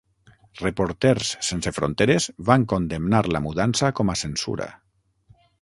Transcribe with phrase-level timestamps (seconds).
[0.61, 4.71] Reporters Sense Fronteres van condemnar la mudança com a censura.